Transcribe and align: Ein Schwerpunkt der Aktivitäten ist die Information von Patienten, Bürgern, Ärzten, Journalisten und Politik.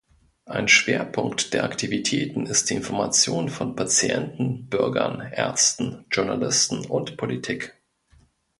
Ein 0.45 0.67
Schwerpunkt 0.67 1.53
der 1.53 1.63
Aktivitäten 1.63 2.47
ist 2.47 2.71
die 2.71 2.73
Information 2.73 3.49
von 3.49 3.75
Patienten, 3.75 4.65
Bürgern, 4.67 5.21
Ärzten, 5.21 6.05
Journalisten 6.09 6.85
und 6.87 7.17
Politik. 7.17 7.75